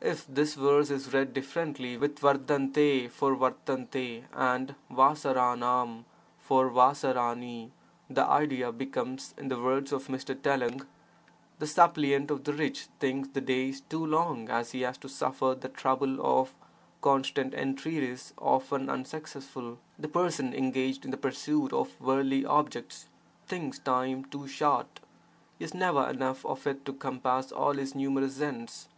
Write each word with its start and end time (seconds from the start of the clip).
[If 0.00 0.26
this 0.26 0.54
verse 0.54 0.88
is 0.88 1.12
read 1.12 1.34
differently 1.34 1.98
with 1.98 2.16
^Frf 2.20 3.10
for 3.10 3.36
^cRT 3.36 4.24
and 4.32 4.70
=ii*ki 4.70 4.78
u 4.88 5.02
ii 5.02 6.06
for 6.38 6.70
qi*Ki|u| 6.70 7.70
the 8.08 8.24
idea 8.24 8.72
becomes, 8.72 9.34
in 9.36 9.48
the 9.48 9.60
words 9.60 9.92
of 9.92 10.06
Mr. 10.06 10.34
Telang: 10.34 10.86
'The 11.58 11.66
suppliant 11.66 12.30
of 12.30 12.44
the 12.44 12.54
rich 12.54 12.84
thinks 12.98 13.28
the 13.28 13.42
days 13.42 13.82
too 13.82 14.02
long 14.06 14.48
as 14.48 14.72
he 14.72 14.80
has 14.80 14.96
to 14.96 15.10
suffer 15.10 15.54
the 15.54 15.68
trouble 15.68 16.24
of 16.24 16.54
constant 17.02 17.52
entreaties 17.52 18.32
often 18.38 18.88
unsuccessful; 18.88 19.76
the 19.98 20.08
person 20.08 20.54
engaged 20.54 21.04
in 21.04 21.10
the 21.10 21.18
pursuit 21.18 21.74
of 21.74 22.00
worldly 22.00 22.46
objects 22.46 23.08
thinks 23.46 23.78
time 23.78 24.24
too 24.24 24.48
short; 24.48 25.00
he 25.58 25.64
has 25.64 25.74
never 25.74 26.08
enough 26.08 26.46
of 26.46 26.66
it 26.66 26.82
to 26.86 26.94
compass 26.94 27.52
all 27.52 27.74
his 27.74 27.94
numerous 27.94 28.40
ends. 28.40 28.88